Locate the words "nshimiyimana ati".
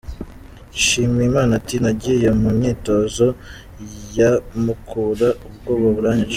0.75-1.75